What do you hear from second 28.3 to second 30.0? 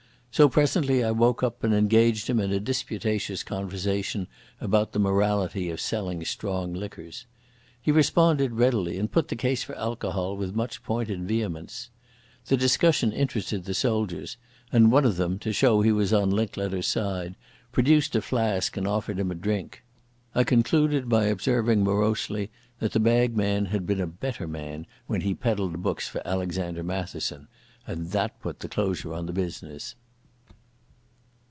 put the closure on the business.